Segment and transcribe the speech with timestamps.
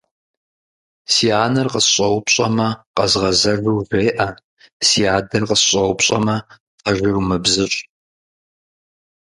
[1.13, 4.27] Си анэр къысщӏэупщӏэмэ, къэзгъэзэжу жеӏэ,
[4.87, 6.35] си адэр къысщӏэупщӏэмэ,
[6.83, 7.75] пэжыр умыбзыщӏ.